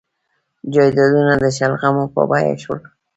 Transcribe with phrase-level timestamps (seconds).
[0.73, 2.81] جایدادونه د شلغمو په بیه شول.